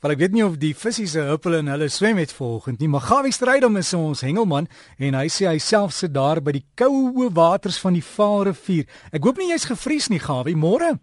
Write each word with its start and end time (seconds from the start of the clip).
Want 0.00 0.14
ek 0.14 0.20
weet 0.22 0.32
nie 0.32 0.44
of 0.46 0.54
die 0.56 0.72
visse 0.72 1.04
se 1.12 1.20
huppel 1.28 1.58
en 1.58 1.66
hulle 1.68 1.90
swem 1.92 2.16
het 2.16 2.30
volgend 2.32 2.80
nie, 2.80 2.88
maar 2.88 3.04
Gawie 3.04 3.34
Strydom 3.36 3.76
is 3.76 3.92
ons 3.92 4.22
hengelman 4.24 4.68
en 4.96 5.16
hy 5.18 5.26
sê 5.28 5.44
hy 5.50 5.58
self 5.60 5.92
sit 5.92 6.14
daar 6.14 6.40
by 6.40 6.54
die 6.56 6.64
koue 6.80 7.28
waters 7.36 7.76
van 7.82 7.98
die 7.98 8.04
Vaalrivier. 8.04 8.86
Ek 9.12 9.28
hoop 9.28 9.36
nie 9.36 9.50
jy's 9.50 9.68
gevries 9.68 10.08
nie, 10.08 10.22
Gawie, 10.24 10.56
môre. 10.56 10.94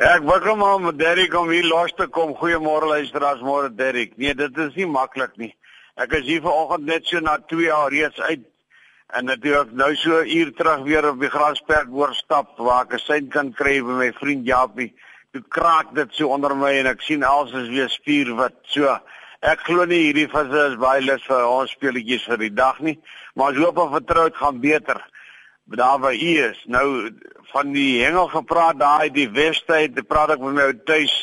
Ja, 0.00 0.14
ek 0.14 0.24
wou 0.24 0.38
kom 0.40 0.64
om 0.64 0.88
Derrick 0.96 1.36
om 1.36 1.52
hier 1.52 1.68
los 1.68 1.92
te 1.92 2.06
kom. 2.08 2.32
Goeiemôre 2.40 2.88
luisteraars, 2.88 3.44
môre 3.44 3.68
Derrick. 3.68 4.16
Nee, 4.16 4.32
dit 4.32 4.62
is 4.64 4.72
nie 4.80 4.88
maklik 4.88 5.36
nie. 5.36 5.52
Ek 6.00 6.16
is 6.16 6.24
hier 6.24 6.40
vanoggend 6.40 6.88
net 6.88 7.04
so 7.04 7.20
na 7.20 7.36
2 7.52 7.66
jaar 7.66 7.92
reeds 7.92 8.16
uit 8.30 8.48
en 9.12 9.28
natuurlik 9.28 9.76
nou 9.76 9.92
so 9.96 10.22
'n 10.22 10.30
uur 10.38 10.54
terug 10.56 10.88
weer 10.88 11.04
op 11.10 11.20
die 11.20 11.28
grasperk 11.28 11.92
oorstap 11.92 12.56
waar 12.56 12.88
ek 12.88 12.94
'n 12.94 13.04
sein 13.04 13.28
kan 13.28 13.52
kry 13.52 13.82
by 13.82 13.92
my 14.00 14.12
vriend 14.12 14.46
Japie 14.46 14.94
toe 15.32 15.42
kraak 15.48 15.94
dit 15.94 16.14
so 16.18 16.28
onder 16.34 16.56
my 16.58 16.72
en 16.80 16.90
ek 16.90 17.02
sien 17.06 17.22
als 17.22 17.52
is 17.54 17.68
weer 17.70 17.90
spier 17.92 18.32
wat 18.38 18.56
so. 18.66 18.98
Ek 19.40 19.62
glo 19.64 19.86
nie 19.88 20.02
hierdie 20.08 20.28
visse 20.28 20.62
is 20.72 20.76
baie 20.80 21.00
lus 21.04 21.22
vir 21.28 21.46
ons 21.46 21.70
speletjies 21.76 22.26
vir 22.28 22.42
die 22.42 22.54
dag 22.54 22.80
nie 22.84 22.98
maar 23.38 23.54
as 23.54 23.60
hoop 23.62 23.78
en 23.78 23.92
vertrou 23.94 24.26
dit 24.28 24.36
gaan 24.36 24.60
beter. 24.60 24.98
Daar 25.70 26.00
waar 26.02 26.14
u 26.14 26.32
is 26.50 26.58
nou 26.66 26.86
van 27.52 27.72
die 27.72 28.02
hengel 28.02 28.26
gepraat 28.28 28.80
daai 28.80 29.10
die 29.14 29.28
westheid 29.30 30.00
praat 30.08 30.34
ek 30.34 30.42
met 30.42 30.56
my 30.58 30.70
tuis 30.84 31.14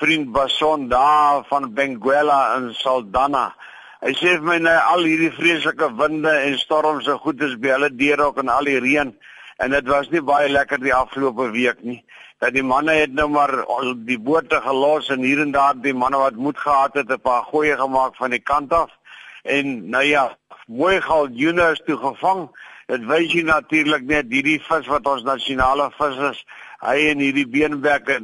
vriend 0.00 0.32
Bason 0.34 0.88
daar 0.90 1.44
van 1.46 1.70
Benguela 1.74 2.56
in 2.56 2.72
Saldanha. 2.74 3.52
Hy 4.02 4.16
sê 4.18 4.34
vir 4.34 4.48
my 4.48 4.58
nou 4.64 4.74
al 4.74 5.06
hierdie 5.06 5.30
vreeslike 5.36 5.92
winde 6.00 6.32
en 6.42 6.58
storms 6.58 7.06
so 7.06 7.22
goed 7.22 7.42
is 7.46 7.54
by 7.62 7.76
hulle 7.76 7.92
deur 7.94 8.26
ook 8.26 8.42
en 8.42 8.50
al 8.50 8.66
die 8.66 8.80
reën 8.82 9.14
en 9.62 9.70
dit 9.70 9.88
was 9.88 10.10
nie 10.10 10.22
baie 10.22 10.48
lekker 10.50 10.80
die 10.82 10.94
afgelope 10.94 11.50
week 11.54 11.82
nie 11.86 12.02
dat 12.42 12.56
die 12.56 12.64
manne 12.66 12.94
het 12.98 13.12
nou 13.14 13.28
maar 13.30 13.52
al 13.70 13.92
die 14.06 14.18
bote 14.18 14.58
gelos 14.64 15.10
en 15.14 15.22
hier 15.22 15.40
en 15.44 15.52
daar 15.54 15.76
die 15.78 15.94
manne 15.94 16.18
wat 16.18 16.40
moed 16.46 16.58
gehad 16.58 16.96
het 16.98 17.10
'n 17.10 17.20
paar 17.22 17.44
goeie 17.50 17.76
gemaak 17.76 18.16
van 18.16 18.30
die 18.30 18.42
kant 18.42 18.72
af. 18.72 18.90
En 19.42 19.88
nou 19.90 20.04
ja, 20.04 20.36
mooi 20.66 21.00
gal 21.00 21.28
Jonas 21.28 21.82
toe 21.86 21.96
gevang. 21.96 22.50
Dit 22.86 23.04
wys 23.06 23.32
jy 23.32 23.42
natuurlik 23.42 24.02
net 24.02 24.26
hierdie 24.28 24.58
vis 24.60 24.86
wat 24.86 25.06
ons 25.06 25.22
nasionale 25.22 25.90
vis 25.98 26.18
is. 26.30 26.44
Hy 26.80 26.98
en 27.10 27.18
hierdie 27.18 27.46
beenbekke 27.48 28.18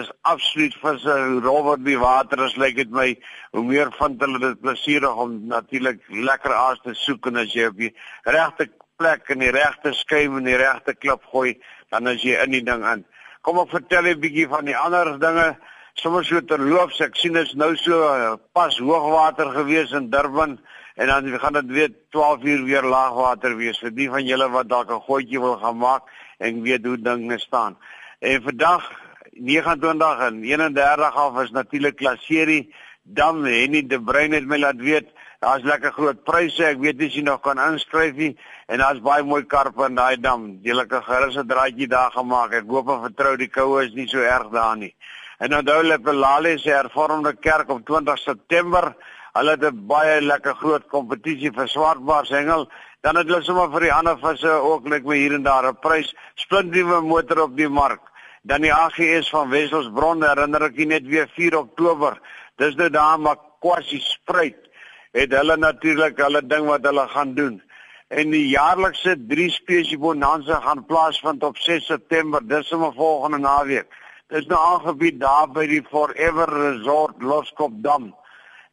is 0.00 0.10
absoluut. 0.22 0.74
Hoe 0.82 1.40
rower 1.40 1.78
die 1.78 1.98
water 1.98 2.44
is, 2.44 2.56
lyk 2.56 2.76
dit 2.76 2.90
my, 2.90 3.14
hoe 3.50 3.64
meer 3.64 3.92
vind 3.92 4.20
hulle 4.20 4.38
dit 4.38 4.60
plesierig 4.60 5.16
om 5.16 5.46
natuurlik 5.46 6.00
lekker 6.08 6.52
aas 6.52 6.80
te 6.82 6.94
soek 6.94 7.26
en 7.26 7.36
as 7.36 7.52
jy 7.52 7.66
op 7.66 7.76
die 7.76 7.94
regte 8.24 8.68
plek 8.96 9.30
in 9.34 9.42
die 9.42 9.52
regte 9.54 9.92
skuim 9.92 10.38
en 10.38 10.48
die 10.48 10.58
regte 10.60 10.94
klip 10.94 11.24
gooi, 11.32 11.54
dan 11.90 12.06
as 12.10 12.22
jy 12.22 12.36
in 12.44 12.54
die 12.54 12.64
ding 12.64 12.84
in. 12.88 13.04
Kom 13.42 13.58
ek 13.60 13.70
vertel 13.70 14.06
'n 14.12 14.20
bietjie 14.20 14.48
van 14.48 14.64
die 14.64 14.76
ander 14.76 15.18
dinge. 15.18 15.56
Sommige 15.94 16.24
so 16.24 16.40
terloops, 16.40 17.00
ek 17.00 17.16
sien 17.16 17.36
is 17.36 17.54
nou 17.54 17.76
so 17.76 18.02
uh, 18.02 18.36
pas 18.52 18.78
hoogwater 18.78 19.52
gewees 19.54 19.92
in 19.92 20.10
Durban 20.10 20.58
en 20.96 21.06
dan 21.06 21.38
gaan 21.38 21.52
dit 21.52 21.66
weer 21.66 21.92
12 22.10 22.42
uur 22.42 22.64
weer 22.64 22.82
laagwater 22.82 23.56
wees 23.56 23.78
vir 23.78 23.90
die 23.90 24.08
van 24.10 24.26
julle 24.26 24.48
wat 24.50 24.68
dalk 24.68 24.90
'n 24.90 25.06
gootjie 25.06 25.40
wil 25.40 25.56
gaan 25.56 25.78
maak 25.78 26.02
en 26.38 26.62
weet 26.62 26.84
hoe 26.84 26.98
dinge 26.98 27.38
staan. 27.38 27.76
En 28.20 28.42
vandag 28.42 28.90
29 29.32 30.18
en 30.18 30.42
31 30.42 31.14
af 31.14 31.42
is 31.42 31.50
natuurlik 31.50 31.96
klasserie 31.96 32.74
dan 33.02 33.44
Henny 33.44 33.86
de 33.86 34.00
Bruin 34.00 34.32
het 34.32 34.46
my 34.46 34.58
laat 34.58 34.80
weet 34.80 35.08
Daar's 35.44 35.64
lekker 35.68 35.92
groot 35.92 36.20
pryse. 36.24 36.62
Ek 36.64 36.78
weet 36.80 36.96
nie 36.96 37.10
as 37.10 37.16
jy 37.18 37.22
nog 37.26 37.42
kan 37.44 37.58
inskryf 37.60 38.14
nie 38.16 38.30
en 38.72 38.80
daar's 38.80 39.02
baie 39.04 39.24
mooi 39.28 39.42
karpe 39.44 39.84
in 39.84 39.98
daai 39.98 40.16
dam. 40.16 40.46
Jy 40.64 40.72
lekker 40.78 41.02
gerus 41.04 41.36
'n 41.36 41.50
draaitjie 41.50 41.88
daar 41.88 42.14
gemaak. 42.14 42.54
Ek 42.60 42.70
hoop 42.74 42.88
en 42.88 43.02
vertrou 43.02 43.36
die 43.36 43.50
koue 43.56 43.84
is 43.84 43.92
nie 43.92 44.08
so 44.08 44.24
erg 44.24 44.48
daar 44.54 44.76
nie. 44.76 44.94
En 45.38 45.54
onthou 45.58 45.82
Lepelale 45.82 46.56
se 46.58 46.70
hervormde 46.70 47.34
kerk 47.36 47.68
op 47.68 47.84
20 47.84 48.18
September. 48.18 48.96
Hulle 49.34 49.50
het 49.50 49.64
'n 49.64 49.86
baie 49.86 50.20
lekker 50.20 50.54
groot 50.54 50.88
kompetisie 50.88 51.52
vir 51.52 51.68
swartbaars 51.68 52.30
hengel. 52.30 52.68
Dan 53.02 53.16
het 53.16 53.26
hulle 53.26 53.42
sommer 53.42 53.70
vir 53.70 53.80
die 53.80 53.92
ander 53.92 54.18
visse 54.18 54.48
ook 54.48 54.88
net 54.88 55.04
my 55.04 55.16
hier 55.16 55.34
en 55.34 55.42
daar 55.42 55.68
'n 55.68 55.76
prys. 55.80 56.14
Splint 56.34 56.70
nuwe 56.70 57.02
motor 57.02 57.42
op 57.42 57.56
die 57.56 57.68
mark. 57.68 58.00
Dan 58.42 58.60
die 58.60 58.72
AGS 58.72 59.28
van 59.30 59.50
Wesselsbron 59.50 60.22
herinner 60.22 60.62
ek 60.62 60.86
net 60.86 61.06
weer 61.06 61.28
4 61.28 61.58
Oktober. 61.58 62.20
Dis 62.56 62.74
nou 62.74 62.90
daar 62.90 63.20
maar 63.20 63.36
kwassie 63.60 64.00
spruit 64.00 64.64
het 65.14 65.34
hulle 65.38 65.56
natuurlik 65.56 66.18
hulle 66.18 66.42
ding 66.46 66.66
wat 66.66 66.86
hulle 66.88 67.06
gaan 67.08 67.34
doen. 67.34 67.60
En 68.08 68.30
die 68.30 68.48
jaarlikse 68.50 69.14
3 69.28 69.50
spesie 69.50 69.98
bonanza 69.98 70.58
gaan 70.60 70.84
plaasvind 70.86 71.42
op 71.46 71.58
6 71.58 71.86
September, 71.86 72.42
dis 72.46 72.72
om 72.72 72.84
'n 72.84 72.96
volgende 72.98 73.38
naweek. 73.38 73.86
Dis 74.28 74.46
nou 74.46 74.60
aangebied 74.60 75.20
daar 75.20 75.48
by 75.52 75.66
die 75.66 75.82
Forever 75.90 76.48
Resort 76.48 77.22
Loskop 77.22 77.72
Dam. 77.82 78.14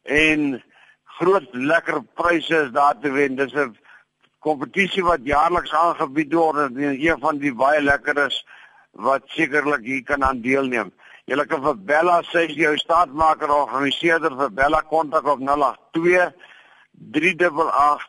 En 0.02 0.62
groot 1.04 1.48
lekker 1.52 2.02
pryse 2.14 2.56
is 2.64 2.70
daar 2.70 2.98
te 2.98 3.10
wen. 3.10 3.36
Dis 3.36 3.54
'n 3.54 3.76
kompetisie 4.38 5.04
wat 5.04 5.20
jaarliks 5.22 5.72
aangebied 5.72 6.32
word 6.32 6.56
en 6.56 6.76
een 6.76 7.20
van 7.20 7.38
die 7.38 7.54
baie 7.54 7.80
lekker 7.80 8.26
is 8.26 8.46
wat 8.90 9.22
sekerlik 9.26 9.84
hier 9.84 10.02
kan 10.02 10.24
aan 10.24 10.40
deelneem. 10.40 10.92
Julle 11.30 11.44
kan 11.46 11.62
vir 11.62 11.76
Bella 11.86 12.16
sê 12.32 12.48
jou 12.50 12.72
staatmaker 12.80 13.50
organiseerder 13.54 14.34
vir 14.40 14.50
Bella 14.58 14.80
kontak 14.90 15.26
op 15.30 15.38
082 15.38 16.32
388 17.14 18.08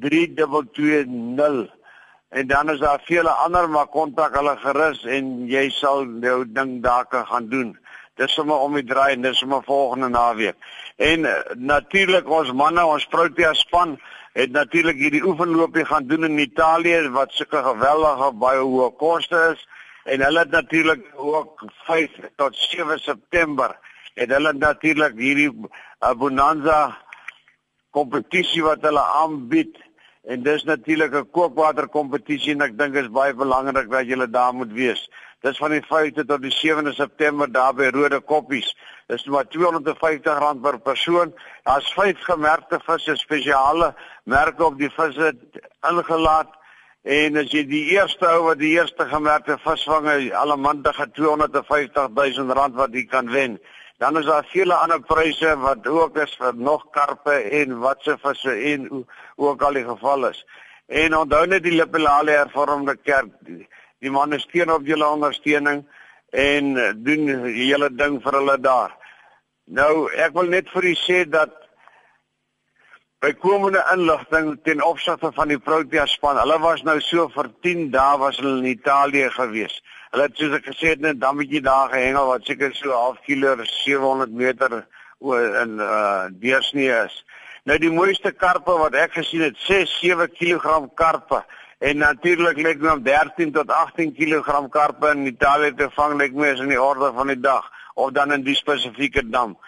3220 0.00 1.68
en 2.28 2.46
dan 2.46 2.70
is 2.70 2.80
daar 2.80 3.02
vele 3.04 3.30
ander 3.30 3.68
maar 3.68 3.86
kontak 3.86 4.34
hulle 4.36 4.56
gerus 4.64 5.04
en 5.04 5.30
jy 5.48 5.68
sal 5.72 6.04
jou 6.24 6.42
ding 6.44 6.82
daar 6.84 7.06
kan 7.06 7.26
gaan 7.26 7.48
doen. 7.48 7.70
Dis 8.16 8.34
sommer 8.34 8.64
om 8.64 8.74
die 8.74 8.84
draai 8.84 9.12
en 9.12 9.22
dis 9.22 9.38
sommer 9.38 9.62
volgende 9.64 10.08
naweek. 10.08 10.56
En 10.96 11.24
uh, 11.24 11.34
natuurlik 11.56 12.28
ons 12.28 12.52
manne, 12.52 12.84
ons 12.84 13.06
Protea 13.12 13.52
span 13.54 13.96
het 14.32 14.52
natuurlik 14.52 14.96
hierdie 14.96 15.24
oefenloopie 15.24 15.84
gaan 15.84 16.06
doen 16.08 16.24
in 16.24 16.38
Italië 16.38 17.08
wat 17.12 17.32
sulke 17.32 17.62
geweldige 17.64 18.32
baie 18.40 18.60
hoë 18.60 18.90
koste 19.00 19.44
is 19.52 19.64
en 20.08 20.24
hulle 20.24 20.38
het 20.38 20.50
natuurlik 20.50 21.04
ook 21.14 21.64
5 21.84 22.10
tot 22.36 22.56
7 22.56 22.98
September 22.98 23.76
het 24.14 24.30
hulle 24.32 24.52
natuurlik 24.52 25.18
hierdie 25.20 25.50
bonanza 26.16 26.80
kompetisie 27.90 28.64
wat 28.64 28.82
hulle 28.88 29.04
aanbied 29.22 29.76
en 30.28 30.42
dis 30.42 30.64
natuurlik 30.64 31.14
'n 31.14 31.30
kookwater 31.30 31.88
kompetisie 31.88 32.52
en 32.52 32.64
ek 32.66 32.78
dink 32.78 32.94
dit 32.94 33.04
is 33.04 33.16
baie 33.20 33.34
belangrik 33.34 33.90
dat 33.90 34.06
julle 34.06 34.30
daar 34.30 34.54
moet 34.54 34.72
wees. 34.72 35.08
Dis 35.40 35.56
van 35.56 35.70
die 35.70 35.84
5de 35.86 36.24
tot 36.26 36.42
die 36.42 36.52
7de 36.52 36.92
September 36.92 37.52
daar 37.52 37.74
by 37.74 37.90
Rode 37.94 38.20
Koppies. 38.20 38.76
Dis 39.06 39.24
maar 39.24 39.44
R250 39.44 40.60
per 40.62 40.78
persoon. 40.78 41.34
Daar's 41.62 41.92
vyf 41.92 42.18
gemerkte 42.20 42.80
visse, 42.84 43.16
spesiale 43.16 43.94
merke 44.24 44.64
op 44.64 44.78
die 44.78 44.90
visse 44.90 45.36
ingelaat 45.88 46.58
En 47.02 47.36
as 47.38 47.52
jy 47.54 47.62
die 47.68 47.84
eerste 47.94 48.26
ou 48.26 48.48
wat 48.48 48.58
die 48.58 48.74
eerste 48.74 49.06
gemerkte 49.06 49.58
visvange 49.62 50.34
allemandige 50.34 51.06
250 51.14 52.08
000 52.14 52.54
rand 52.58 52.74
wat 52.74 52.94
jy 52.94 53.04
kan 53.06 53.30
wen. 53.30 53.58
Dan 53.98 54.18
is 54.18 54.26
daar 54.26 54.46
vele 54.50 54.74
ander 54.74 55.00
pryse 55.02 55.56
wat 55.58 55.86
ook 55.86 56.18
is 56.18 56.34
vir 56.38 56.54
nog 56.54 56.90
karpe 56.90 57.34
en 57.60 57.78
watse 57.78 58.16
visse 58.22 58.54
en 58.72 59.06
ook 59.36 59.62
al 59.62 59.78
die 59.78 59.84
geval 59.84 60.28
is. 60.28 60.44
En 60.86 61.16
onthou 61.16 61.46
net 61.46 61.62
die 61.62 61.74
Lepelale 61.74 62.36
hervormde 62.38 62.96
kerk. 62.96 63.32
Die, 63.46 63.66
die 63.98 64.10
manne 64.10 64.38
steun 64.38 64.70
op 64.70 64.86
julle 64.86 65.06
ondersteuning 65.06 65.84
en 66.30 66.74
doen 67.02 67.26
julle 67.54 67.90
ding 67.94 68.20
vir 68.22 68.38
hulle 68.38 68.58
daar. 68.62 68.94
Nou 69.66 70.08
ek 70.14 70.34
wil 70.36 70.50
net 70.54 70.70
vir 70.70 70.86
u 70.92 70.94
sê 70.98 71.24
dat 71.28 71.57
bykomende 73.18 73.80
inligting 73.92 74.58
ten 74.62 74.82
opsigte 74.84 75.30
van 75.34 75.50
die 75.50 75.58
Protea 75.58 76.06
span. 76.06 76.38
Hulle 76.38 76.58
was 76.62 76.84
nou 76.86 77.00
so 77.02 77.26
vir 77.34 77.48
10 77.66 77.88
dae 77.90 78.18
was 78.22 78.38
hulle 78.38 78.60
in 78.60 78.68
Italië 78.70 79.30
gewees. 79.34 79.80
Hulle 80.12 80.28
het 80.28 80.38
soos 80.38 80.54
ek 80.60 80.68
gesê 80.70 80.92
het 80.94 81.02
net 81.02 81.18
dammetjie 81.20 81.60
daar 81.64 81.90
gehengel 81.90 82.28
wat 82.30 82.46
seker 82.46 82.74
so 82.78 82.94
half 82.94 83.18
kilo 83.26 83.56
700 83.64 84.30
meter 84.30 84.84
in 85.62 85.80
uh 85.82 86.28
deursnee 86.30 86.92
is. 86.94 87.16
Nou 87.66 87.78
die 87.82 87.90
mooiste 87.90 88.30
karpe 88.32 88.76
wat 88.78 88.94
ek 88.94 89.18
gesien 89.18 89.42
het, 89.48 89.58
6 89.66 89.98
7 89.98 90.30
kg 90.38 90.86
karpe 90.94 91.42
en 91.78 91.98
natuurlik 91.98 92.62
lyk 92.62 92.78
my 92.82 92.94
om 92.94 93.02
13 93.02 93.50
tot 93.52 93.70
18 93.70 94.14
kg 94.14 94.68
karpe 94.70 95.10
in 95.10 95.26
Italië 95.26 95.74
te 95.74 95.90
vang 95.98 96.14
lyk 96.22 96.38
my 96.38 96.54
is 96.54 96.62
in 96.62 96.70
die 96.70 96.82
orde 96.82 97.10
van 97.18 97.34
die 97.34 97.40
dag 97.40 97.66
of 97.94 98.14
dan 98.14 98.32
in 98.32 98.46
die 98.46 98.54
spesifieke 98.54 99.26
dam 99.26 99.58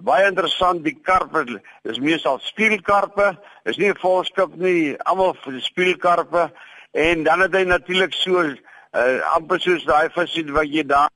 baie 0.00 0.26
interessant 0.28 0.84
die 0.84 0.96
karpe 1.02 1.44
is 1.84 1.98
meestal 1.98 2.38
spielkarpe 2.44 3.36
is 3.64 3.78
nie 3.78 3.90
'n 3.90 3.98
volskip 3.98 4.54
nie 4.56 4.96
almal 5.04 5.36
spielkarpe. 5.60 6.50
En 6.92 7.22
dan 7.22 7.40
het 7.40 7.54
hy 7.54 7.64
natuurlik 7.64 8.12
so 8.12 8.40
uh, 8.40 9.20
amper 9.34 9.60
soos 9.60 9.84
daai 9.84 10.08
vis 10.10 10.34
wat 10.50 10.68
jy 10.72 10.82
daar 10.86 11.10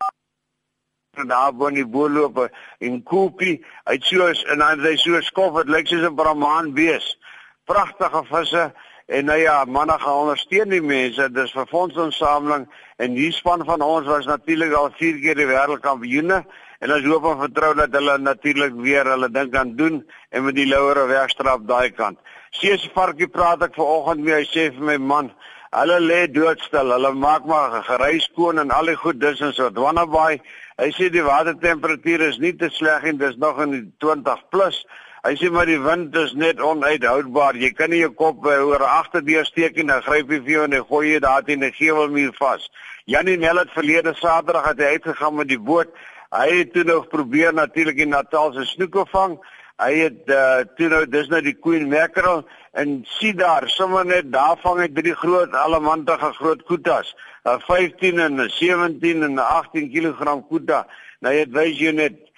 daar 1.28 1.52
bo 1.52 1.66
in 1.66 1.74
die 1.74 1.86
boorloop 1.86 2.48
en 2.80 3.02
koopie 3.02 3.64
hy 3.84 3.98
so 4.00 4.26
is 4.26 4.44
en 4.44 4.58
dan 4.58 4.80
hy 4.80 4.96
so 4.96 5.20
skof 5.20 5.58
dit 5.60 5.68
lyk 5.68 5.86
soos 5.86 6.06
'n 6.08 6.16
brahman 6.16 6.72
bees. 6.74 7.18
Pragtige 7.64 8.24
visse 8.24 8.72
En 9.12 9.26
nou 9.28 9.36
ja, 9.36 9.64
manne 9.68 9.92
gaan 10.00 10.22
ondersteun 10.22 10.70
die 10.72 10.80
mense. 10.80 11.26
Dis 11.36 11.50
vir 11.52 11.66
fondsinsameling 11.68 12.62
en 12.96 13.16
die 13.18 13.28
span 13.36 13.60
van 13.68 13.82
ons 13.84 14.06
was 14.08 14.28
natuurlik 14.30 14.72
al 14.72 14.88
4 14.96 15.18
keer 15.20 15.36
die 15.36 15.48
wêreldkampioene 15.50 16.38
en 16.82 16.94
ons 16.96 17.08
hoop 17.10 17.26
en 17.28 17.42
vertrou 17.42 17.74
dat 17.76 17.92
hulle 17.98 18.14
natuurlik 18.22 18.78
weer 18.80 19.10
hulle 19.12 19.28
ding 19.28 19.52
kan 19.52 19.74
doen 19.76 20.00
en 20.32 20.46
met 20.46 20.56
die 20.56 20.64
louere 20.70 21.04
wegstrap 21.10 21.68
daai 21.68 21.92
kant. 21.92 22.16
Sees 22.56 22.88
varkie 22.96 23.28
praat 23.28 23.66
ek 23.68 23.76
vanoggend 23.76 24.24
mee, 24.24 24.40
hy 24.40 24.48
sê 24.48 24.66
vir 24.72 24.88
my 24.94 24.96
man, 25.12 25.30
hulle 25.76 26.00
lê 26.00 26.24
doodstil. 26.32 26.96
Hulle 26.96 27.12
maak 27.12 27.44
maar 27.52 27.82
gereis 27.84 28.30
skoon 28.30 28.64
en 28.64 28.72
al 28.72 28.94
die 28.94 28.98
goed 29.04 29.20
dis 29.20 29.44
in 29.44 29.52
so 29.52 29.68
Dwannabaai. 29.76 30.40
Hy 30.80 30.90
sê 30.96 31.12
die 31.12 31.28
watertemperatuur 31.28 32.30
is 32.30 32.40
nie 32.40 32.56
te 32.56 32.72
sleg 32.72 33.04
nie, 33.04 33.18
dis 33.20 33.36
nog 33.36 33.60
in 33.60 33.76
die 33.76 33.86
20 34.00 34.48
plus. 34.48 34.86
Hy 35.22 35.36
sê 35.38 35.48
maar 35.54 35.68
die 35.70 35.78
wind 35.78 36.16
is 36.18 36.32
net 36.34 36.58
onhoudbaar. 36.58 37.54
Jy 37.54 37.68
kan 37.78 37.92
nie 37.94 38.00
jou 38.00 38.08
kop 38.18 38.42
uh, 38.42 38.56
oor 38.66 38.82
agterdeur 38.82 39.44
steek 39.46 39.76
en 39.78 39.92
dan 39.92 40.00
gryp 40.02 40.32
jy 40.34 40.38
vir 40.42 40.50
jou 40.50 40.64
en 40.66 40.72
jy 40.74 40.80
gooi 40.88 41.02
jy 41.12 41.20
daar 41.22 41.44
teen 41.46 41.62
'n 41.62 41.70
gevelmuur 41.76 42.32
vas. 42.40 42.64
Janie 43.06 43.36
Nel 43.38 43.60
het 43.60 43.70
verlede 43.70 44.14
Saterdag 44.18 44.66
het 44.66 44.82
hy 44.82 44.88
uitgegaan 44.96 45.36
met 45.36 45.48
die 45.48 45.60
boot. 45.60 45.94
Hy 46.34 46.48
het 46.50 46.72
toe 46.72 46.82
nog 46.84 47.06
probeer 47.06 47.54
natuurlik 47.54 48.02
in 48.02 48.08
Natal 48.08 48.52
se 48.52 48.64
snoeke 48.64 49.04
vang. 49.12 49.38
Hy 49.78 49.92
het 49.94 50.26
uh, 50.26 50.66
toe 50.74 50.88
nou 50.88 51.06
dis 51.06 51.28
nou 51.28 51.40
die 51.40 51.54
Queen 51.54 51.86
Mackerel 51.88 52.42
en 52.72 53.06
sien 53.06 53.36
daar 53.36 53.68
sommer 53.70 54.04
net 54.04 54.32
daar 54.32 54.58
vang 54.58 54.80
hy 54.80 54.88
drie 54.88 55.14
groot 55.14 55.54
allemantige 55.54 56.32
groot 56.32 56.66
koetas. 56.66 57.14
'n 57.46 57.60
15 57.60 58.18
en 58.18 58.42
'n 58.42 58.50
17 58.50 59.22
en 59.22 59.38
'n 59.38 59.38
18 59.38 59.86
kg 59.86 60.42
koeta. 60.48 60.86
Nou 61.20 61.32
jy 61.34 61.46
wys 61.46 61.78
jy 61.78 61.92
net 61.92 62.31